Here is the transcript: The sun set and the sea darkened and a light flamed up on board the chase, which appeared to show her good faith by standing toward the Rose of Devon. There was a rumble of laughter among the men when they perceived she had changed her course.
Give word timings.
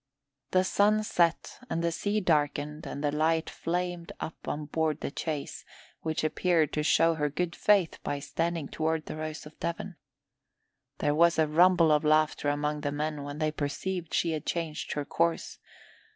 The 0.49 0.63
sun 0.63 1.03
set 1.03 1.59
and 1.69 1.83
the 1.83 1.91
sea 1.91 2.21
darkened 2.21 2.87
and 2.87 3.05
a 3.05 3.11
light 3.11 3.51
flamed 3.51 4.11
up 4.19 4.47
on 4.47 4.65
board 4.65 4.99
the 5.01 5.11
chase, 5.11 5.63
which 6.01 6.23
appeared 6.23 6.73
to 6.73 6.81
show 6.81 7.13
her 7.13 7.29
good 7.29 7.55
faith 7.55 7.99
by 8.01 8.17
standing 8.17 8.67
toward 8.67 9.05
the 9.05 9.15
Rose 9.15 9.45
of 9.45 9.59
Devon. 9.59 9.97
There 10.97 11.13
was 11.13 11.37
a 11.37 11.45
rumble 11.47 11.91
of 11.91 12.03
laughter 12.03 12.49
among 12.49 12.81
the 12.81 12.91
men 12.91 13.21
when 13.21 13.37
they 13.37 13.51
perceived 13.51 14.11
she 14.15 14.31
had 14.31 14.43
changed 14.43 14.93
her 14.93 15.05
course. 15.05 15.59